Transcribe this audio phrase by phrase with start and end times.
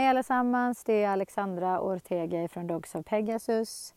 [0.00, 3.94] Hej allesammans, det är Alexandra Ortega från Dogs of Pegasus.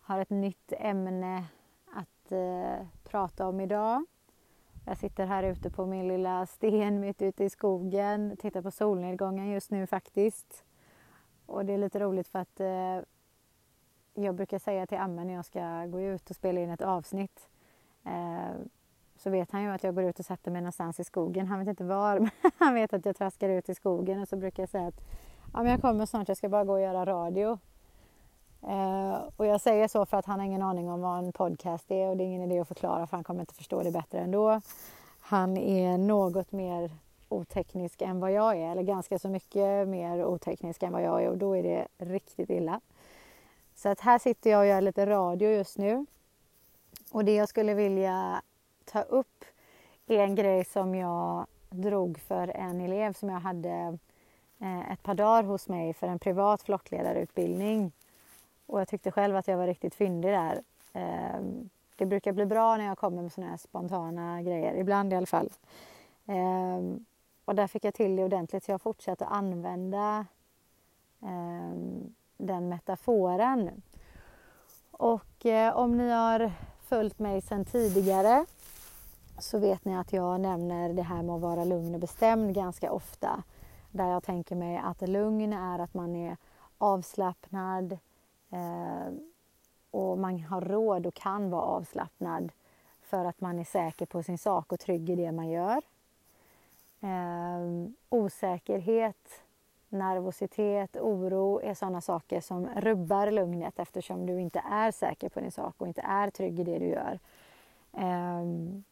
[0.00, 1.44] Har ett nytt ämne
[1.92, 4.04] att eh, prata om idag.
[4.86, 9.50] Jag sitter här ute på min lilla sten mitt ute i skogen, tittar på solnedgången
[9.50, 10.64] just nu faktiskt.
[11.46, 13.00] Och det är lite roligt för att eh,
[14.14, 17.48] jag brukar säga till Amme när jag ska gå ut och spela in ett avsnitt
[18.04, 18.60] eh,
[19.16, 21.46] så vet han ju att jag går ut och sätter mig någonstans i skogen.
[21.46, 24.36] Han vet inte var, men han vet att jag traskar ut i skogen och så
[24.36, 25.00] brukar jag säga att
[25.52, 27.58] ja, men jag kommer snart, jag ska bara gå och göra radio.
[28.62, 31.90] Eh, och jag säger så för att han har ingen aning om vad en podcast
[31.90, 34.18] är och det är ingen idé att förklara för han kommer inte förstå det bättre
[34.18, 34.60] ändå.
[35.20, 36.90] Han är något mer
[37.28, 41.28] oteknisk än vad jag är, eller ganska så mycket mer oteknisk än vad jag är
[41.28, 42.80] och då är det riktigt illa.
[43.74, 46.06] Så att här sitter jag och gör lite radio just nu.
[47.12, 48.42] Och det jag skulle vilja
[48.84, 49.44] ta upp
[50.06, 53.98] är en grej som jag drog för en elev som jag hade
[54.60, 57.92] Eh, ett par dagar hos mig för en privat flockledarutbildning.
[58.66, 60.62] Och jag tyckte själv att jag var riktigt fyndig där.
[60.92, 65.16] Ehm, det brukar bli bra när jag kommer med sådana här spontana grejer, ibland i
[65.16, 65.50] alla fall.
[66.26, 67.04] Ehm,
[67.44, 70.26] och där fick jag till det ordentligt så jag fortsatte använda
[71.22, 73.82] ehm, den metaforen.
[74.90, 78.46] Och eh, om ni har följt mig sedan tidigare
[79.38, 82.92] så vet ni att jag nämner det här med att vara lugn och bestämd ganska
[82.92, 83.42] ofta.
[83.90, 86.36] Där jag tänker mig att lugn är att man är
[86.78, 87.98] avslappnad
[88.50, 89.12] eh,
[89.90, 92.52] och man har råd och kan vara avslappnad
[93.00, 95.82] för att man är säker på sin sak och trygg i det man gör.
[97.00, 99.42] Eh, osäkerhet,
[99.88, 105.52] nervositet, oro är sådana saker som rubbar lugnet eftersom du inte är säker på din
[105.52, 107.18] sak och inte är trygg i det du gör.
[107.92, 108.44] Eh,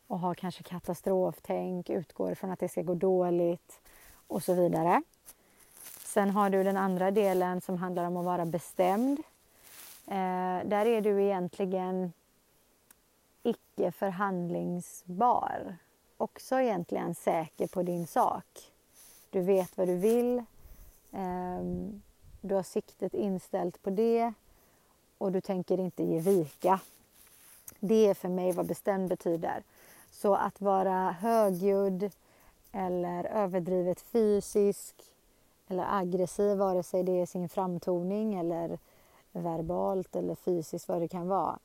[0.07, 3.81] och har kanske katastroftänk, utgår från att det ska gå dåligt
[4.29, 5.03] och så vidare.
[6.05, 9.19] Sen har du den andra delen som handlar om att vara bestämd.
[10.07, 12.13] Eh, där är du egentligen
[13.43, 15.77] icke förhandlingsbar.
[16.17, 18.73] Också egentligen säker på din sak.
[19.31, 20.39] Du vet vad du vill.
[21.13, 21.63] Eh,
[22.41, 24.33] du har siktet inställt på det
[25.19, 26.81] och du tänker inte ge vika.
[27.81, 29.63] Det är för mig vad bestämd betyder.
[30.11, 32.11] Så att vara högljudd
[32.79, 34.95] eller överdrivet fysisk
[35.69, 38.79] eller aggressiv, vare sig det är sin framtoning eller
[39.33, 41.59] verbalt eller fysiskt vad det kan vara,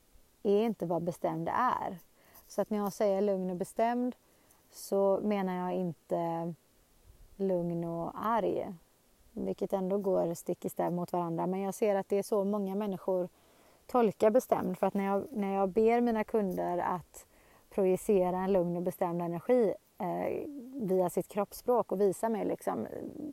[0.43, 1.97] är inte vad bestämd är.
[2.47, 4.15] Så att när jag säger lugn och bestämd
[4.71, 6.53] så menar jag inte
[7.35, 8.73] lugn och arg,
[9.31, 11.47] vilket ändå går stick i stäv mot varandra.
[11.47, 13.29] Men jag ser att det är så många människor
[13.85, 14.77] tolkar bestämd.
[14.77, 17.25] För att när jag, när jag ber mina kunder att
[17.69, 22.87] projicera en lugn och bestämd energi eh, via sitt kroppsspråk och visa mig liksom,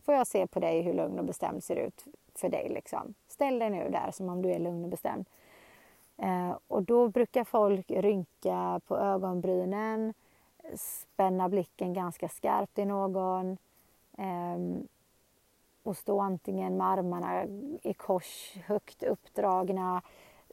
[0.04, 2.04] får jag se på dig hur lugn och bestämd ser ut
[2.34, 3.14] för dig liksom.
[3.28, 5.26] Ställ dig nu där som om du är lugn och bestämd.
[6.16, 10.14] Eh, och då brukar folk rynka på ögonbrynen,
[10.76, 13.58] spänna blicken ganska skarpt i någon
[14.18, 14.58] eh,
[15.82, 17.44] och stå antingen med armarna
[17.82, 20.02] i kors, högt uppdragna,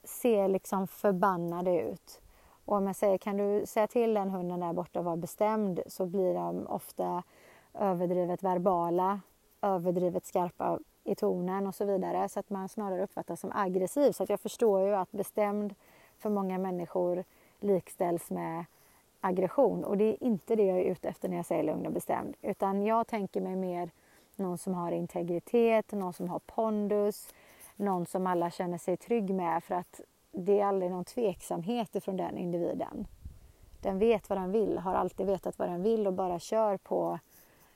[0.04, 2.22] ser liksom förbannade ut.
[2.68, 5.80] Och om jag säger, kan du säga till den hunden där borta att vara bestämd
[5.88, 7.24] så blir de ofta
[7.74, 9.22] överdrivet verbala,
[9.62, 12.30] överdrivet skarpa i tonen och så vidare.
[12.30, 14.12] Så att man snarare uppfattas som aggressiv.
[14.12, 15.76] Så att jag förstår ju att bestämd
[16.18, 17.24] för många människor
[17.60, 18.66] likställs med
[19.22, 19.84] aggression.
[19.84, 22.36] Och det är inte det jag är ute efter när jag säger lugn och bestämd.
[22.42, 23.92] Utan jag tänker mig mer
[24.36, 27.34] någon som har integritet, någon som har pondus,
[27.76, 30.02] någon som alla känner sig trygg med för att
[30.46, 33.08] det är aldrig någon tveksamhet ifrån den individen.
[33.82, 37.20] Den vet vad den vill, har alltid vetat vad den vill och bara kör på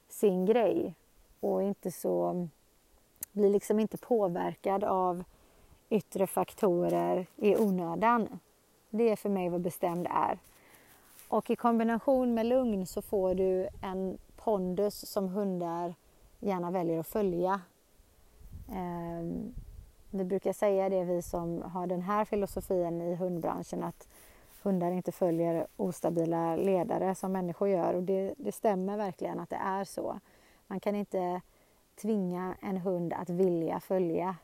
[0.10, 0.96] sin grej
[1.40, 2.48] och inte så,
[3.32, 5.24] blir liksom inte påverkad av
[5.90, 8.40] yttre faktorer i onödan.
[8.90, 10.40] Det är för mig vad bestämd är.
[11.28, 15.96] Och i kombination med lugn så får du en pondus som hundar
[16.40, 17.62] gärna väljer att följa.
[18.72, 19.54] Ehm,
[20.12, 24.08] vi brukar säga det, vi som har den här filosofin i hundbranschen, att
[24.63, 27.94] hundar inte följer ostabila ledare som människor gör.
[27.94, 30.19] Och det, det stämmer verkligen att det är så.
[30.68, 31.42] Man kan inte
[32.02, 34.36] tvinga en hund att vilja följa.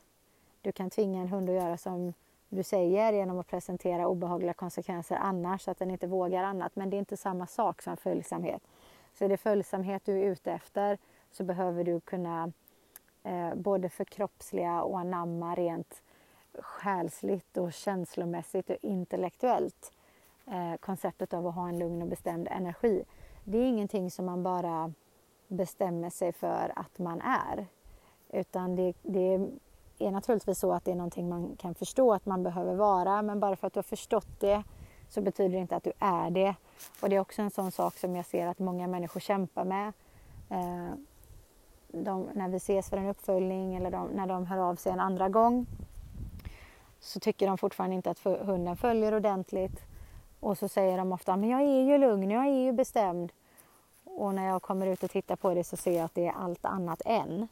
[0.62, 2.12] Du kan tvinga en hund att göra som
[2.48, 6.76] du säger genom att presentera obehagliga konsekvenser annars, så att den inte vågar annat.
[6.76, 8.62] Men det är inte samma sak som följsamhet.
[9.14, 10.98] Så är det följsamhet du är ute efter
[11.32, 12.52] så behöver du kunna
[13.28, 16.02] eh, både förkroppsliga och anamma rent
[16.58, 19.92] själsligt och känslomässigt och intellektuellt
[20.46, 23.04] eh, konceptet av att ha en lugn och bestämd energi.
[23.44, 24.92] Det är ingenting som man bara
[25.48, 27.66] bestämmer sig för att man är.
[28.28, 29.48] Utan det, det
[29.98, 33.40] är naturligtvis så att det är någonting man kan förstå att man behöver vara men
[33.40, 34.62] bara för att du har förstått det
[35.08, 36.54] så betyder det inte att du är det.
[37.02, 39.92] Och det är också en sån sak som jag ser att många människor kämpar med.
[40.50, 40.94] Eh,
[41.88, 45.00] de, när vi ses för en uppföljning eller de, när de hör av sig en
[45.00, 45.66] andra gång
[47.00, 49.80] så tycker de fortfarande inte att hunden följer ordentligt.
[50.40, 53.32] Och så säger de ofta, men jag är ju lugn, jag är ju bestämd.
[54.04, 56.32] Och när jag kommer ut och tittar på det så ser jag att det är
[56.32, 57.48] allt annat än.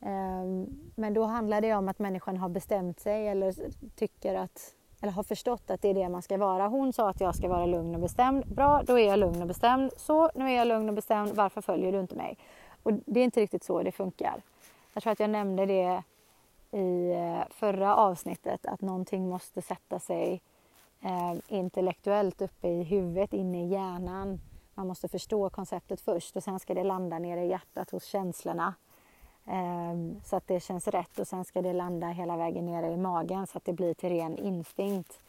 [0.00, 3.54] Ehm, men då handlar det om att människan har bestämt sig eller
[3.96, 6.68] tycker att eller har förstått att det är det man ska vara.
[6.68, 8.46] Hon sa att jag ska vara lugn och bestämd.
[8.46, 9.92] Bra, då är jag lugn och bestämd.
[9.96, 11.32] Så, nu är jag lugn och bestämd.
[11.34, 12.38] Varför följer du inte mig?
[12.88, 14.42] Och det är inte riktigt så det funkar.
[14.92, 16.02] Jag tror att jag nämnde det
[16.70, 20.42] i eh, förra avsnittet att någonting måste sätta sig
[21.00, 24.40] eh, intellektuellt uppe i huvudet, inne i hjärnan.
[24.74, 28.74] Man måste förstå konceptet först och sen ska det landa nere i hjärtat hos känslorna.
[29.46, 32.96] eh, så att det känns rätt och sen ska det landa hela vägen ner i
[32.96, 35.20] magen så att det blir till ren instinkt,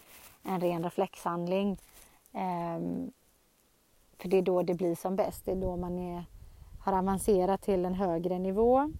[0.43, 1.77] en ren reflexhandling.
[2.33, 2.79] Eh,
[4.17, 6.23] för det är då det blir som bäst, det är då man är,
[6.79, 8.93] har avancerat till en högre nivå.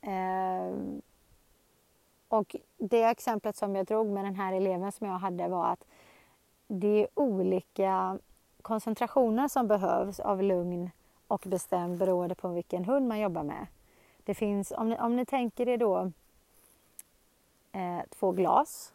[0.00, 0.72] Eh,
[2.28, 5.84] och det exemplet som jag drog med den här eleven som jag hade var att
[6.66, 8.18] det är olika
[8.62, 10.90] koncentrationer som behövs av lugn
[11.28, 13.66] och bestämd beroende på vilken hund man jobbar med.
[14.24, 16.12] Det finns, om ni, om ni tänker er då
[17.72, 18.92] eh, två glas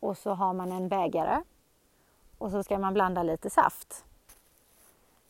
[0.00, 1.42] och så har man en bägare
[2.38, 4.04] och så ska man blanda lite saft.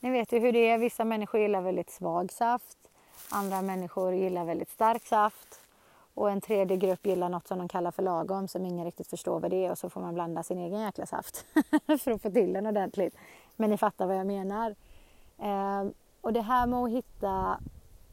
[0.03, 2.77] Ni vet ju hur det är, vissa människor gillar väldigt svag saft,
[3.29, 5.59] andra människor gillar väldigt stark saft
[6.13, 9.39] och en tredje grupp gillar något som de kallar för lagom som ingen riktigt förstår
[9.39, 11.45] vad det är och så får man blanda sin egen jäkla saft
[12.03, 13.15] för att få till den ordentligt.
[13.55, 14.75] Men ni fattar vad jag menar.
[15.37, 15.87] Eh,
[16.21, 17.59] och det här med att hitta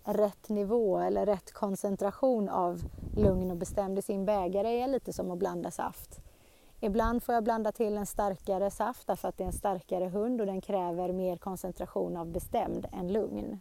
[0.04, 2.82] rätt nivå eller rätt koncentration av
[3.16, 6.20] lugn och bestämd i sin bägare är lite som att blanda saft.
[6.80, 10.40] Ibland får jag blanda till en starkare saft därför att det är en starkare hund
[10.40, 13.60] och den kräver mer koncentration av bestämd än lugn.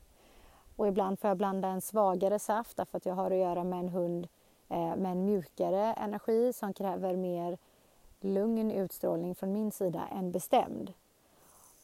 [0.75, 3.79] Och ibland får jag blanda en svagare saft därför att jag har att göra med
[3.79, 4.27] en hund
[4.69, 7.57] eh, med en mjukare energi som kräver mer
[8.19, 10.93] lugn utstrålning från min sida än bestämd.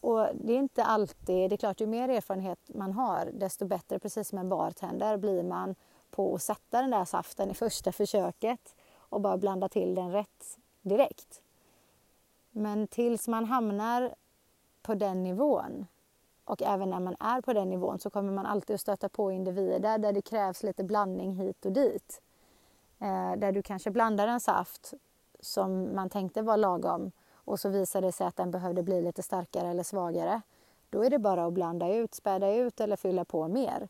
[0.02, 4.00] Och det är inte alltid, det är klart ju mer erfarenhet man har desto bättre,
[4.00, 5.76] precis som en bartender, blir man
[6.12, 10.43] på att sätta den där saften i första försöket och bara blanda till den rätt
[10.84, 11.42] direkt.
[12.52, 14.16] Men tills man hamnar
[14.82, 15.88] på den nivån
[16.46, 19.32] och även när man är på den nivån så kommer man alltid att stöta på
[19.32, 22.22] individer där det krävs lite blandning hit och dit.
[23.00, 24.94] Eh, där du kanske blandar en saft
[25.40, 29.24] som man tänkte var lagom och så visade det sig att den behövde bli lite
[29.24, 30.42] starkare eller svagare.
[30.90, 33.88] Då är det bara att blanda ut, späda ut eller fylla på mer.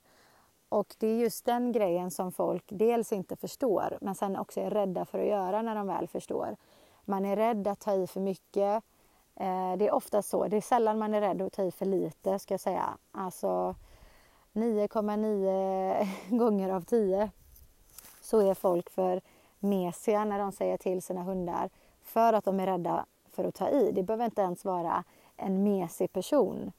[0.70, 4.70] Och det är just den grejen som folk dels inte förstår men sen också är
[4.70, 6.56] rädda för att göra när de väl förstår.
[7.06, 8.84] Man är rädd att ta i för mycket.
[9.36, 10.48] Eh, det är ofta så.
[10.48, 12.98] Det är sällan man är rädd att ta i för lite ska jag säga.
[13.12, 13.76] Alltså
[14.54, 16.08] 9,9
[16.38, 17.30] gånger av 10
[18.22, 19.22] så är folk för
[19.60, 21.70] mesiga när de säger till sina hundar
[22.02, 23.92] för att de är rädda för att ta i.
[23.92, 25.04] Det behöver inte ens vara
[25.38, 26.72] en mesig person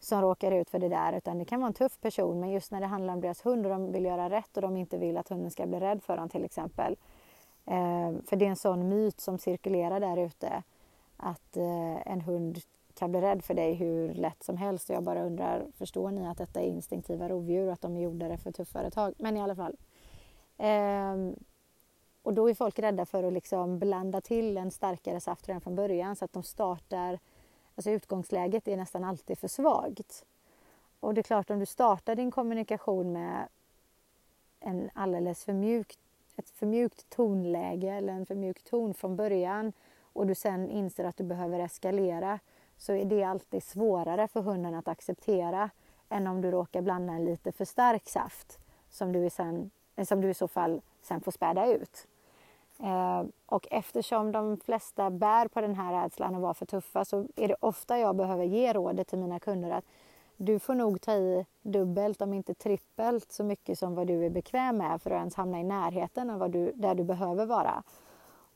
[0.00, 2.70] som råkar ut för det där utan det kan vara en tuff person men just
[2.72, 5.16] när det handlar om deras hund och de vill göra rätt och de inte vill
[5.16, 6.96] att hunden ska bli rädd för dem till exempel.
[7.66, 10.62] Eh, för det är en sån myt som cirkulerar där ute
[11.16, 12.58] att eh, en hund
[12.94, 14.88] kan bli rädd för dig hur lätt som helst.
[14.88, 18.38] Jag bara undrar, förstår ni att detta är instinktiva rovdjur och att de är gjorda
[18.38, 19.14] för tuffare tag?
[19.18, 19.76] Men i alla fall.
[20.58, 21.16] Eh,
[22.22, 25.76] och då är folk rädda för att liksom blanda till en starkare saft redan från
[25.76, 27.18] början så att de startar,
[27.74, 30.24] alltså utgångsläget är nästan alltid för svagt.
[31.00, 33.48] Och det är klart om du startar din kommunikation med
[34.60, 35.98] en alldeles för mjukt,
[36.36, 39.72] ett för mjukt tonläge eller en för mjuk ton från början
[40.12, 42.38] och du sen inser att du behöver eskalera
[42.76, 45.70] så är det alltid svårare för hunden att acceptera
[46.08, 48.58] än om du råkar blanda en lite för stark saft
[48.90, 52.06] som du, sen, eh, som du i så fall sen får späda ut.
[52.78, 57.26] Eh, och eftersom de flesta bär på den här rädslan att vara för tuffa så
[57.36, 59.84] är det ofta jag behöver ge rådet till mina kunder att
[60.36, 64.30] du får nog ta i dubbelt om inte trippelt så mycket som vad du är
[64.30, 67.82] bekväm med för att ens hamna i närheten av vad du, där du behöver vara.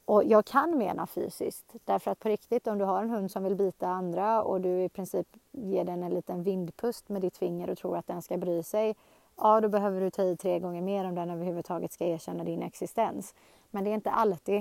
[0.04, 3.44] Och jag kan mena fysiskt därför att på riktigt om du har en hund som
[3.44, 7.70] vill bita andra och du i princip ger den en liten vindpust med ditt finger
[7.70, 8.94] och tror att den ska bry sig
[9.40, 12.62] ja då behöver du ta i tre gånger mer om den överhuvudtaget ska erkänna din
[12.62, 13.34] existens.
[13.70, 14.58] Men det är inte alltid,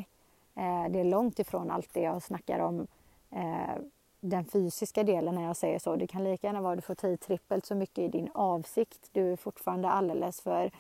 [0.56, 2.88] eh, det är långt ifrån alltid jag snackar om
[3.32, 3.76] eh,
[4.20, 5.96] den fysiska delen när jag säger så.
[5.96, 8.30] Det kan lika gärna vara att du får ta i trippelt så mycket i din
[8.34, 9.10] avsikt.
[9.12, 10.72] Du är fortfarande alldeles för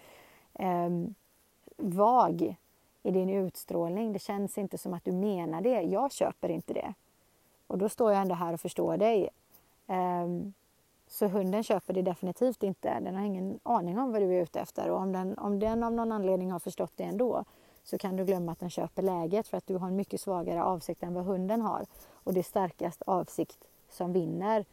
[0.54, 0.90] eh,
[1.78, 2.56] vag
[3.04, 4.14] i din utstrålning.
[4.14, 5.82] Det känns inte som att du menar det.
[5.82, 6.94] Jag köper inte det.
[7.68, 9.30] Och då står jag ändå här och förstår dig.
[9.88, 10.54] Um,
[11.08, 13.00] så hunden köper det definitivt inte.
[13.00, 14.90] Den har ingen aning om vad du är ute efter.
[14.90, 17.46] Och om den, om den av någon anledning har förstått det ändå
[17.84, 20.64] så kan du glömma att den köper läget för att du har en mycket svagare
[20.64, 21.86] avsikt än vad hunden har.
[22.30, 23.58] Och det är starkast avsikt
[23.90, 24.66] som vinner.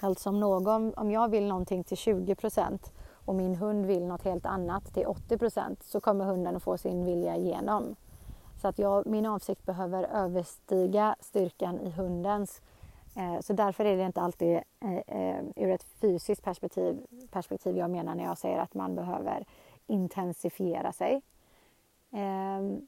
[0.00, 2.78] Alltså om, någon, om jag vill någonting till 20%
[3.24, 7.04] och min hund vill något helt annat till 80% så kommer hunden att få sin
[7.04, 7.96] vilja igenom.
[8.60, 12.60] Så att jag, min avsikt behöver överstiga styrkan i hundens.
[13.16, 17.90] Eh, så därför är det inte alltid eh, eh, ur ett fysiskt perspektiv, perspektiv jag
[17.90, 19.44] menar när jag säger att man behöver
[19.86, 21.22] intensifiera sig.
[22.10, 22.86] Ehm,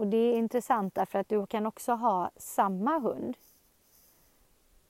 [0.00, 3.36] och det är intressant därför att du kan också ha samma hund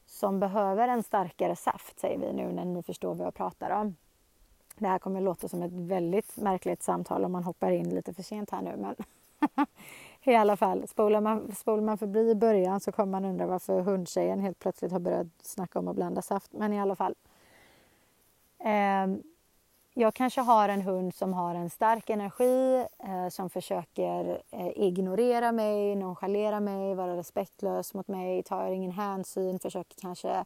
[0.06, 3.96] som behöver en starkare saft, säger vi nu när ni förstår vad jag pratar om.
[4.78, 8.14] Det här kommer att låta som ett väldigt märkligt samtal om man hoppar in lite
[8.14, 8.76] för sent här nu.
[8.76, 8.94] Men
[10.22, 13.80] i alla fall, spolar man, spolar man förbi i början så kommer man undra varför
[13.80, 16.52] hundtjejen helt plötsligt har börjat snacka om att blanda saft.
[16.52, 17.14] Men i alla fall.
[18.58, 19.06] Eh,
[19.94, 25.52] jag kanske har en hund som har en stark energi, eh, som försöker eh, ignorera
[25.52, 30.44] mig, nonchalera mig, vara respektlös mot mig, tar ingen hänsyn, försöker kanske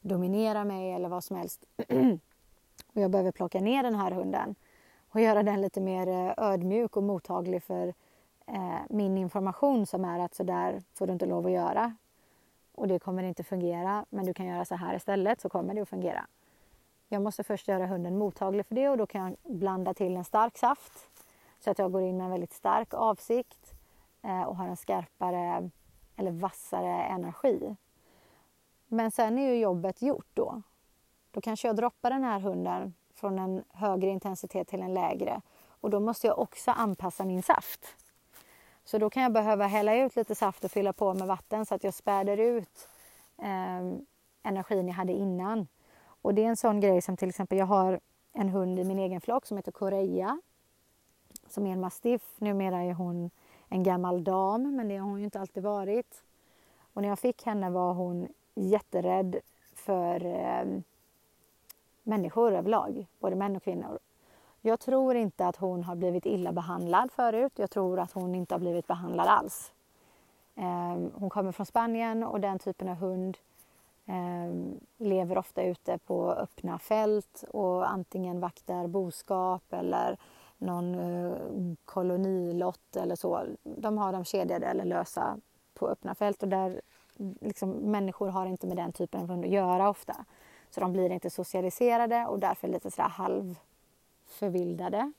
[0.00, 1.64] dominera mig eller vad som helst.
[2.94, 4.54] Och jag behöver plocka ner den här hunden
[5.12, 7.94] och göra den lite mer eh, ödmjuk och mottaglig för
[8.46, 11.96] eh, min information som är att så där får du inte lov att göra.
[12.74, 15.80] Och det kommer inte fungera, men du kan göra så här istället så kommer det
[15.80, 16.26] att fungera.
[17.12, 20.24] Jag måste först göra hunden mottaglig för det och då kan jag blanda till en
[20.24, 20.92] stark saft
[21.60, 23.72] så att jag går in med en väldigt stark avsikt
[24.22, 25.70] eh, och har en skarpare
[26.16, 27.76] eller vassare energi.
[28.88, 30.62] Men sen är ju jobbet gjort då.
[31.30, 35.40] Då kanske jag droppar den här hunden från en högre intensitet till en lägre
[35.80, 37.96] och då måste jag också anpassa min saft.
[38.84, 41.74] Så då kan jag behöva hälla ut lite saft och fylla på med vatten så
[41.74, 42.88] att jag späder ut
[43.38, 43.92] eh,
[44.42, 45.66] energin jag hade innan.
[46.22, 48.00] Och det är en sån grej som till exempel jag har
[48.32, 50.40] en hund i min egen flock som heter Korea
[51.48, 52.22] som är en mastiff.
[52.38, 53.30] Numera är hon
[53.68, 56.24] en gammal dam, men det har hon ju inte alltid varit.
[56.92, 59.36] Och när jag fick henne var hon jätterädd
[59.74, 60.80] för eh,
[62.02, 63.98] människor överlag, både män och kvinnor.
[64.60, 67.52] Jag tror inte att hon har blivit illa behandlad förut.
[67.56, 69.72] Jag tror att hon inte har blivit behandlad alls.
[70.54, 73.38] Eh, hon kommer från Spanien och den typen av hund
[74.06, 80.18] Ehm, lever ofta ute på öppna fält och antingen vaktar boskap eller
[80.58, 81.36] någon eh,
[81.84, 83.44] kolonilott eller så.
[83.62, 85.38] De har dem kedjade eller lösa
[85.74, 86.80] på öppna fält och där
[87.40, 90.24] liksom, människor har inte med den typen av hund att göra ofta.
[90.70, 95.12] Så de blir inte socialiserade och därför lite sådär halvförvildade.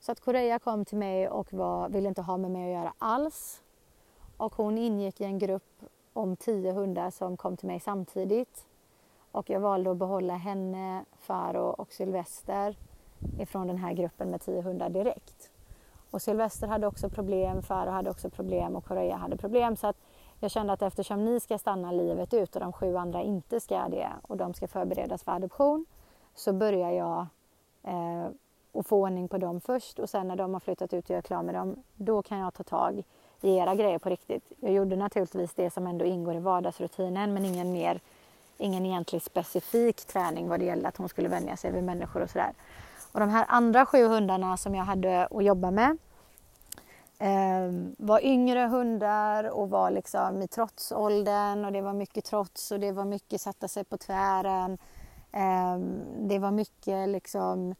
[0.00, 2.92] Så att Korea kom till mig och var, ville inte ha med mig att göra
[2.98, 3.62] alls.
[4.36, 5.82] Och hon ingick i en grupp
[6.18, 8.66] om tio hundar som kom till mig samtidigt.
[9.32, 12.76] Och jag valde att behålla henne, Faro och Sylvester
[13.38, 15.50] ifrån den här gruppen med tio hundar direkt.
[16.10, 19.76] Och Sylvester hade också problem, Faro hade också problem och Korea hade problem.
[19.76, 19.96] Så att
[20.40, 23.88] jag kände att eftersom ni ska stanna livet ut och de sju andra inte ska
[23.88, 25.86] det och de ska förberedas för adoption
[26.34, 27.26] så börjar jag
[27.82, 28.28] eh,
[28.72, 31.18] och få ordning på dem först och sen när de har flyttat ut och jag
[31.18, 33.02] är klar med dem, då kan jag ta tag
[33.40, 34.52] i era grejer på riktigt.
[34.60, 38.00] Jag gjorde naturligtvis det som ändå ingår i vardagsrutinen men ingen mer,
[38.58, 42.30] ingen egentlig specifik träning vad det gällde att hon skulle vänja sig vid människor och
[42.30, 42.52] sådär.
[43.12, 45.98] Och de här andra sju hundarna som jag hade att jobba med
[47.18, 52.80] eh, var yngre hundar och var liksom i trotsåldern och det var mycket trots och
[52.80, 54.78] det var mycket sätta sig på tvären.
[55.32, 55.78] Eh,
[56.18, 57.76] det var mycket liksom eh,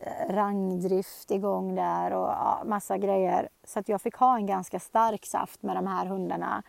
[0.00, 3.48] Eh, rangdrift igång där och ja, massa grejer.
[3.64, 6.62] Så att jag fick ha en ganska stark saft med de här hundarna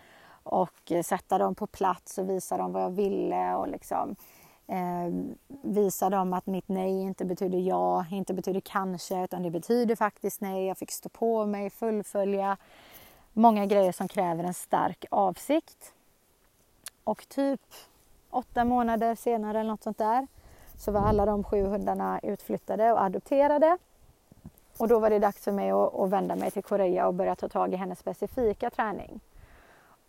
[0.44, 4.16] och eh, sätta dem på plats och visa dem vad jag ville och liksom
[4.68, 5.14] eh,
[5.62, 10.42] visa dem att mitt nej inte betyder ja, inte betyder kanske, utan det betyder faktiskt
[10.42, 10.66] nej.
[10.66, 12.58] Jag fick stå på mig, fullfölja
[13.34, 15.94] många grejer som kräver en stark avsikt.
[17.04, 17.62] Och typ
[18.30, 20.28] åtta månader senare eller något sånt där
[20.80, 23.78] så var alla de sju hundarna utflyttade och adopterade.
[24.78, 27.36] Och då var det dags för mig att, att vända mig till Korea och börja
[27.36, 29.20] ta tag i hennes specifika träning.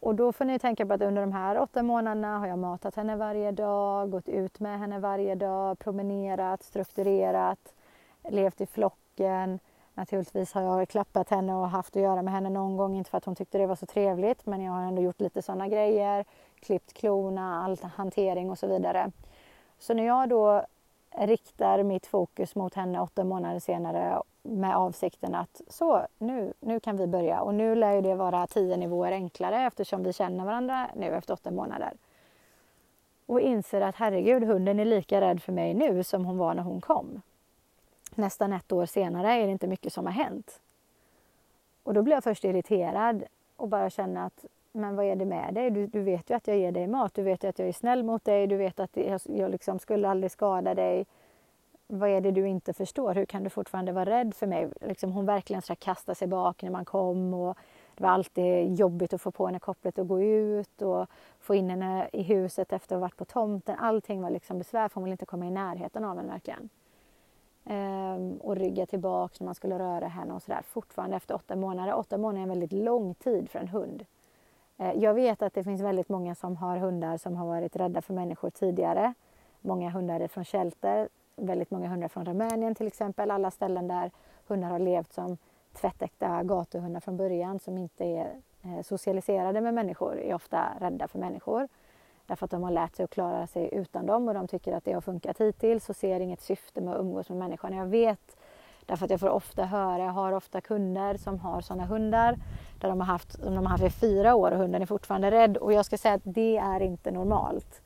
[0.00, 2.94] Och då får ni tänka på att under de här åtta månaderna har jag matat
[2.94, 7.74] henne varje dag, gått ut med henne varje dag, promenerat, strukturerat,
[8.28, 9.58] levt i flocken.
[9.94, 13.18] Naturligtvis har jag klappat henne och haft att göra med henne någon gång, inte för
[13.18, 16.24] att hon tyckte det var så trevligt, men jag har ändå gjort lite sådana grejer.
[16.60, 19.12] klippt klorna, all hantering och så vidare.
[19.80, 20.64] Så när jag då
[21.10, 26.96] riktar mitt fokus mot henne åtta månader senare med avsikten att så, nu, nu kan
[26.96, 27.40] vi börja.
[27.40, 31.50] Och nu lär det vara tio nivåer enklare eftersom vi känner varandra nu efter åtta
[31.50, 31.92] månader.
[33.26, 36.62] Och inser att herregud, hunden är lika rädd för mig nu som hon var när
[36.62, 37.22] hon kom.
[38.14, 40.60] Nästan ett år senare är det inte mycket som har hänt.
[41.82, 43.24] Och då blir jag först irriterad
[43.56, 45.70] och bara känner att men vad är det med dig?
[45.70, 47.72] Du, du vet ju att jag ger dig mat, du vet ju att jag är
[47.72, 51.06] snäll mot dig, du vet att jag, jag liksom skulle aldrig skada dig.
[51.86, 53.14] Vad är det du inte förstår?
[53.14, 54.68] Hur kan du fortfarande vara rädd för mig?
[54.80, 57.58] Liksom hon verkligen så kastade sig bak när man kom och
[57.94, 61.06] det var alltid jobbigt att få på henne kopplet och gå ut och
[61.40, 63.76] få in henne i huset efter att ha varit på tomten.
[63.78, 66.68] Allting var liksom besvär för hon ville inte komma i närheten av henne verkligen.
[67.64, 70.62] Ehm, och rygga tillbaka när man skulle röra henne och sådär.
[70.62, 71.94] Fortfarande efter åtta månader.
[71.94, 74.04] Åtta månader är en väldigt lång tid för en hund.
[74.80, 78.02] Eh, jag vet att det finns väldigt många som har hundar som har varit rädda
[78.02, 79.14] för människor tidigare.
[79.60, 83.30] Många hundar från shelter, väldigt många hundar från Rumänien till exempel.
[83.30, 84.10] Alla ställen där
[84.46, 85.36] hundar har levt som
[85.72, 88.30] tvättäkta gatuhundar från början som inte är
[88.62, 91.68] eh, socialiserade med människor är ofta rädda för människor.
[92.26, 94.84] Därför att de har lärt sig att klara sig utan dem och de tycker att
[94.84, 97.76] det har funkat hittills och ser inget syfte med att umgås med människan.
[97.76, 98.36] Jag vet
[98.90, 102.36] Därför att jag får ofta höra, jag har ofta kunder som har sådana hundar
[102.80, 105.56] där de har haft, de har haft i fyra år och hunden är fortfarande rädd
[105.56, 107.82] och jag ska säga att det är inte normalt.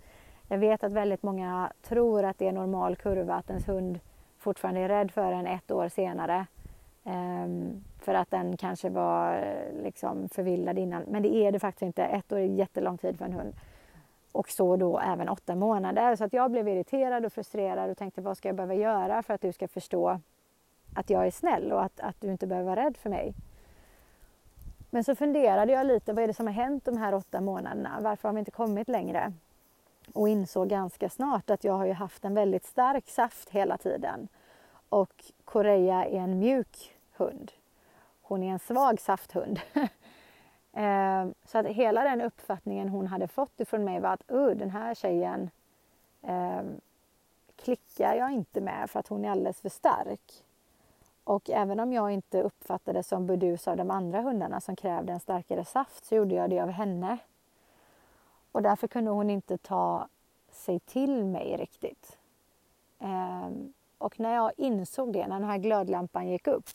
[0.49, 4.01] Jag vet att väldigt många tror att det är normal kurva att ens hund
[4.39, 6.47] fortfarande är rädd för en ett år senare.
[7.05, 11.03] Um, för att den kanske var eh, liksom förvildad innan.
[11.09, 12.05] Men det är det faktiskt inte.
[12.05, 13.55] Ett år är jättelång tid för en hund.
[14.33, 16.17] Och så då även åtta månader.
[16.17, 19.35] Så att jag blev irriterad och frustrerad och tänkte vad ska jag behöva göra för
[19.35, 20.21] att du ska förstå
[20.95, 23.35] att jag är snäll och att, att du inte behöver vara rädd för mig.
[24.95, 27.99] Men så funderade jag lite, vad är det som har hänt de här åtta månaderna?
[28.01, 29.33] Varför har vi inte kommit längre?
[30.13, 34.29] Och insåg ganska snart att jag har ju haft en väldigt stark saft hela tiden.
[34.89, 37.53] Och Korea är en mjuk hund.
[38.23, 39.61] Hon är en svag safthund.
[40.73, 44.29] Ehm, så att hela den uppfattningen hon hade fått ifrån mig var att
[44.59, 45.51] den här tjejen
[46.23, 46.63] eh,
[47.57, 50.45] klickar jag inte med för att hon är alldeles för stark.
[51.25, 55.21] Och även om jag inte uppfattade som burdus av de andra hundarna som krävde en
[55.21, 57.19] starkare saft så gjorde jag det av henne.
[58.53, 60.09] Och därför kunde hon inte ta
[60.53, 62.19] sig till mig riktigt.
[62.99, 66.69] Ehm, och när jag insåg det, när den här glödlampan gick upp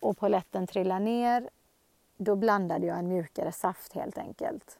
[0.00, 1.50] och poletten trillade ner,
[2.16, 4.78] då blandade jag en mjukare saft helt enkelt.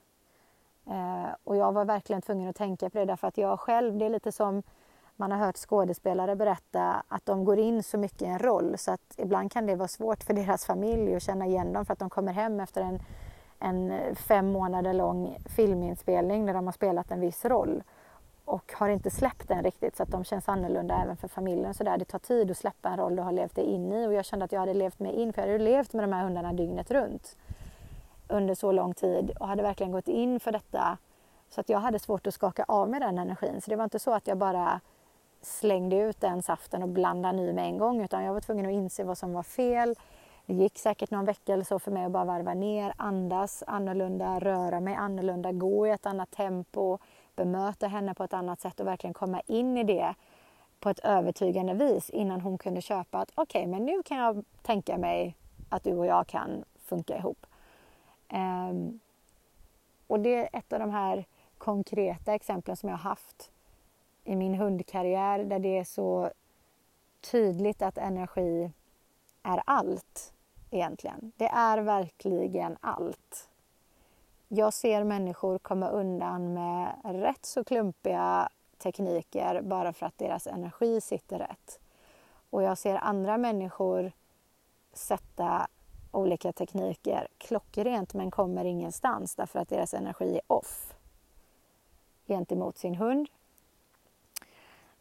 [0.87, 4.05] Ehm, och jag var verkligen tvungen att tänka på det därför att jag själv, det
[4.05, 4.63] är lite som
[5.17, 8.93] man har hört skådespelare berätta att de går in så mycket i en roll så
[8.93, 11.99] att ibland kan det vara svårt för deras familj att känna igen dem för att
[11.99, 13.03] de kommer hem efter en,
[13.59, 17.83] en fem månader lång filminspelning där de har spelat en viss roll
[18.45, 21.75] och har inte släppt den riktigt så att de känns annorlunda även för familjen.
[21.75, 21.99] Så där.
[21.99, 24.25] Det tar tid att släppa en roll du har levt dig in i och jag
[24.25, 26.53] kände att jag hade levt mig in för jag hade levt med de här hundarna
[26.53, 27.37] dygnet runt
[28.29, 30.99] under så lång tid och hade verkligen gått in för detta
[31.49, 33.61] så att jag hade svårt att skaka av mig den energin.
[33.61, 34.81] Så det var inte så att jag bara
[35.45, 38.73] slängde ut den saften och blandade ny med en gång utan jag var tvungen att
[38.73, 39.95] inse vad som var fel.
[40.47, 44.39] Det gick säkert någon vecka eller så för mig att bara varva ner, andas annorlunda,
[44.39, 46.99] röra mig annorlunda, gå i ett annat tempo,
[47.37, 50.15] bemöta henne på ett annat sätt och verkligen komma in i det
[50.81, 54.45] på ett övertygande vis innan hon kunde köpa att okej, okay, men nu kan jag
[54.63, 55.37] tänka mig
[55.69, 57.47] att du och jag kan funka ihop.
[58.33, 59.01] Um,
[60.07, 61.25] och det är ett av de här
[61.59, 63.51] konkreta exemplen som jag har haft
[64.25, 66.31] i min hundkarriär där det är så
[67.21, 68.71] tydligt att energi
[69.43, 70.33] är allt
[70.71, 71.33] egentligen.
[71.37, 73.51] Det är verkligen allt.
[74.49, 81.01] Jag ser människor komma undan med rätt så klumpiga tekniker bara för att deras energi
[81.01, 81.81] sitter rätt.
[82.51, 84.13] Och jag ser andra människor
[84.93, 85.69] sätta
[86.11, 90.95] olika tekniker klockrent men kommer ingenstans därför att deras energi är off
[92.27, 93.29] gentemot sin hund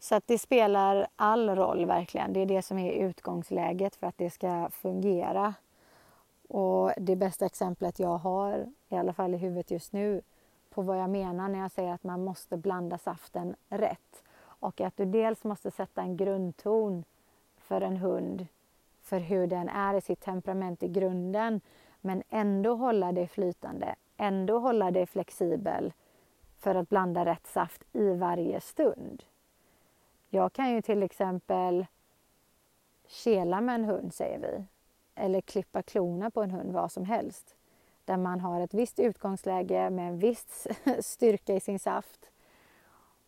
[0.04, 2.32] så att det spelar all roll verkligen.
[2.32, 5.54] Det är det som är utgångsläget för att det ska fungera.
[6.48, 10.22] Och det bästa exemplet jag har, i alla fall i huvudet just nu,
[10.70, 14.22] på vad jag menar när jag säger att man måste blanda saften rätt.
[14.36, 17.04] Och att du dels måste sätta en grundton
[17.58, 18.46] för en hund,
[19.02, 21.60] för hur den är i sitt temperament i grunden,
[22.00, 25.92] men ändå hålla dig flytande, ändå hålla dig flexibel
[26.58, 29.24] för att blanda rätt saft i varje stund.
[30.34, 31.86] Jag kan ju till exempel
[33.06, 34.64] kela med en hund, säger vi.
[35.14, 37.56] Eller klippa klorna på en hund, vad som helst.
[38.04, 40.66] där man har ett visst utgångsläge med en viss
[41.00, 42.30] styrka i sin saft.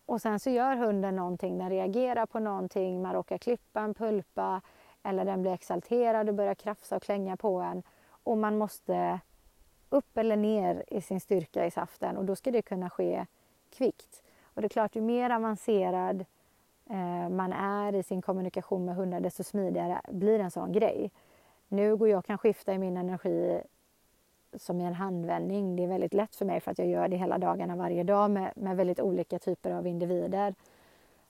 [0.06, 4.60] Och sen så gör hunden någonting, den reagerar på någonting, man råkar klippa en pulpa
[5.02, 9.20] eller den blir exalterad och börjar krafsa och klänga på en och man måste
[9.88, 13.26] upp eller ner i sin styrka i saften och då ska det kunna ske
[13.70, 14.22] kvickt.
[14.54, 16.24] Och det är klart, ju mer avancerad
[16.90, 21.10] Eh, man är i sin kommunikation med hundar desto smidigare blir en sån grej.
[21.68, 23.62] Nu går jag kan skifta i min energi
[24.56, 25.76] som i en handvändning.
[25.76, 28.30] Det är väldigt lätt för mig för att jag gör det hela dagarna varje dag
[28.30, 30.54] med, med väldigt olika typer av individer.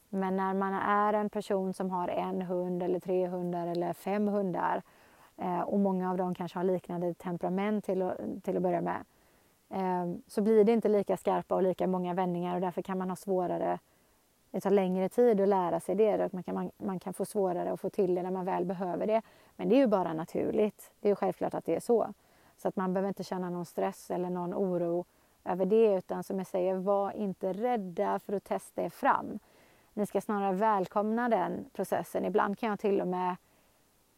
[0.08, 4.28] Men när man är en person som har en hund eller tre hundar eller fem
[4.28, 4.82] hundar
[5.36, 9.04] eh, och många av dem kanske har liknande temperament till, att, till att börja med
[9.70, 13.08] eh, så blir det inte lika skarpa och lika många vändningar och därför kan man
[13.08, 13.78] ha svårare
[14.56, 16.32] det tar längre tid att lära sig det.
[16.32, 19.06] Man kan, man, man kan få svårare att få till det när man väl behöver
[19.06, 19.22] det.
[19.56, 20.92] Men det är ju bara naturligt.
[21.00, 22.12] Det är ju självklart att det är så.
[22.56, 25.04] Så att man behöver inte känna någon stress eller någon oro
[25.44, 29.38] över det utan som jag säger, var inte rädda för att testa er fram.
[29.94, 32.24] Ni ska snarare välkomna den processen.
[32.24, 33.36] Ibland kan jag till och med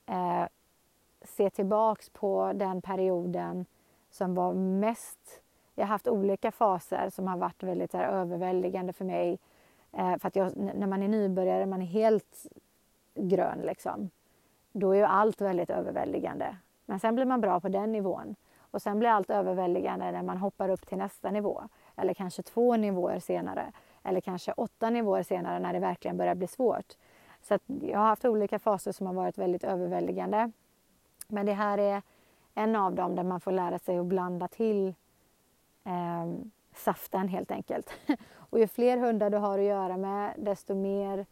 [0.07, 0.45] eh,
[1.23, 3.67] se tillbaks på den perioden
[4.11, 5.43] som var mest...
[5.75, 9.39] Jag har haft olika faser som har varit väldigt här, överväldigande för mig.
[9.93, 12.47] Eh, för att jag, när man är nybörjare, man är helt
[13.15, 14.11] grön liksom.
[14.73, 16.57] Då är ju allt väldigt överväldigande.
[16.87, 18.37] Men sen blir man bra på den nivån.
[18.71, 21.63] Och sen blir allt överväldigande när man hoppar upp till nästa nivå.
[21.97, 23.73] Eller kanske två nivåer senare.
[24.03, 26.95] Eller kanske åtta nivåer senare när det verkligen börjar bli svårt.
[27.43, 30.53] Så jag har haft olika faser som har varit väldigt överväldigande.
[31.29, 32.03] Men det här är
[32.55, 34.95] en av dem där man får lära sig att blanda till
[35.85, 36.27] eh,
[36.79, 37.91] saften helt enkelt.
[38.51, 41.27] Och ju fler hundar du har att göra med desto, mer,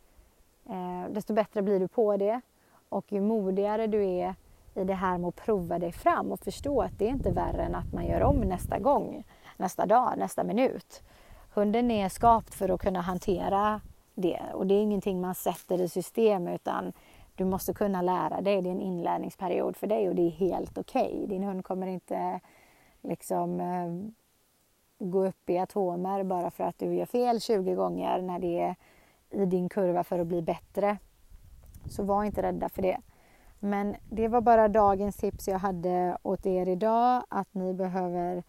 [0.68, 2.40] eh, desto bättre blir du på det.
[2.88, 4.35] Och ju modigare du är
[4.74, 7.62] i det här med att prova dig fram och förstå att det är inte värre
[7.62, 9.24] än att man gör om nästa gång,
[9.56, 11.02] nästa dag, nästa minut.
[11.54, 13.80] Hunden är skapt för att kunna hantera
[14.14, 16.92] det och det är ingenting man sätter i system utan
[17.35, 18.62] du måste kunna lära dig.
[18.62, 21.12] Det är en inlärningsperiod för dig och det är helt okej.
[21.14, 21.26] Okay.
[21.26, 22.40] Din hund kommer inte
[23.02, 24.11] liksom eh,
[24.98, 28.76] gå upp i atomer bara för att du gör fel 20 gånger när det är
[29.30, 30.98] i din kurva för att bli bättre.
[31.90, 33.00] Så var inte rädda för det.
[33.59, 37.22] Men det var bara dagens tips jag hade åt er idag.
[37.28, 38.42] Att ni behöver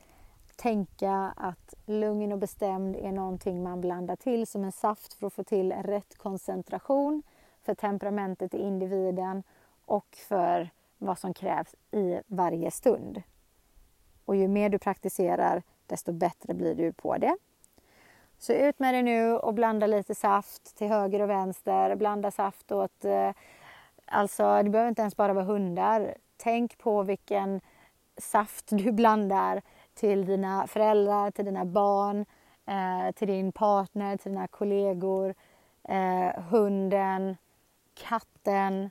[0.56, 5.34] tänka att lugn och bestämd är någonting man blandar till som en saft för att
[5.34, 7.24] få till rätt koncentration
[7.64, 9.44] för temperamentet i individen
[9.86, 13.22] och för vad som krävs i varje stund.
[14.26, 17.38] Och ju mer du praktiserar desto bättre blir du på det.
[18.38, 21.96] Så ut med det nu och blanda lite saft till höger och vänster.
[21.96, 23.32] Blanda saft åt eh,
[24.12, 26.16] Alltså, det behöver inte ens bara vara hundar.
[26.38, 27.62] Tänk på vilken
[28.18, 29.62] saft du blandar
[29.94, 32.26] till dina föräldrar, till dina barn,
[32.66, 35.34] eh, till din partner, till dina kollegor,
[35.84, 37.38] eh, hunden,
[37.94, 38.90] katten,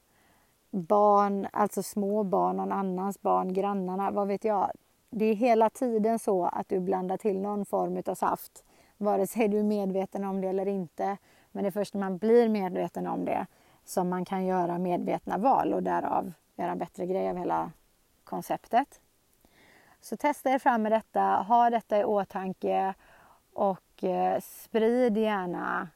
[0.70, 4.70] barn, alltså små barn, någon annans barn, grannarna, vad vet jag.
[5.18, 8.64] Det är hela tiden så att du blandar till någon form av saft,
[8.96, 11.16] vare sig du är medveten om det eller inte.
[11.52, 13.46] Men det är först när man blir medveten om det
[13.85, 17.72] som man kan göra medvetna val och därav göra en bättre grej av hela
[18.24, 19.00] konceptet.
[20.00, 22.94] Så testa er fram med detta, ha detta i åtanke
[23.52, 25.88] och eh, sprid gärna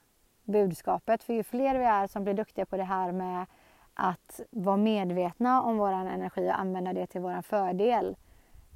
[0.44, 1.22] budskapet.
[1.22, 3.46] För ju fler vi är som blir duktiga på det här med
[3.94, 8.16] att vara medvetna om vår energi och använda det till vår fördel,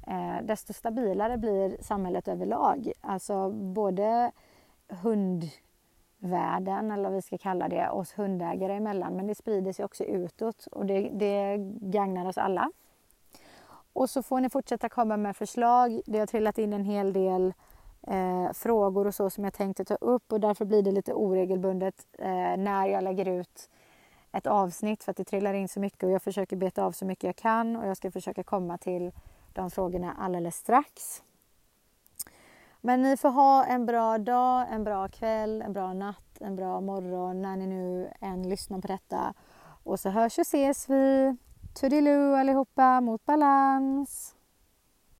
[0.07, 2.91] eh, desto stabilare blir samhället överlag.
[3.01, 4.31] Alltså både
[4.87, 9.15] hundvärlden, eller vad vi ska kalla det, oss hundägare emellan.
[9.15, 12.71] Men det sprider sig också utåt och det, det gagnar oss alla.
[13.93, 16.01] Och så får ni fortsätta komma med förslag.
[16.05, 17.53] Det har trillat in en hel del
[18.07, 22.07] eh, frågor och så som jag tänkte ta upp och därför blir det lite oregelbundet
[22.17, 23.69] eh, när jag lägger ut
[24.31, 27.05] ett avsnitt för att det trillar in så mycket och jag försöker beta av så
[27.05, 29.11] mycket jag kan och jag ska försöka komma till
[29.55, 31.23] de frågorna alldeles strax.
[32.81, 36.81] Men ni får ha en bra dag, en bra kväll, en bra natt, en bra
[36.81, 39.33] morgon när ni nu än lyssnar på detta.
[39.83, 41.35] Och så hörs och ses vi.
[41.73, 44.34] Toodiloo allihopa mot balans!